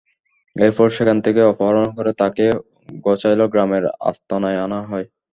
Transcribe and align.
এরপর 0.55 0.87
সেখান 0.89 1.17
থেকে 1.25 1.41
অপহরণ 1.51 1.85
করে 1.97 2.11
তাঁকে 2.21 2.45
গছাইল 3.05 3.41
গ্রামের 3.53 3.83
আস্তানায় 4.09 4.61
আনা 4.65 4.79
হয়। 4.89 5.05